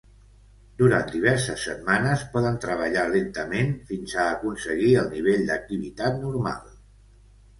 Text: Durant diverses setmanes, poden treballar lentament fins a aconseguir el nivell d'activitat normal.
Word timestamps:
Durant 0.81 1.09
diverses 1.15 1.65
setmanes, 1.67 2.23
poden 2.31 2.55
treballar 2.63 3.03
lentament 3.11 3.75
fins 3.91 4.15
a 4.23 4.25
aconseguir 4.37 4.89
el 5.03 5.13
nivell 5.13 5.47
d'activitat 5.51 6.17
normal. 6.25 6.67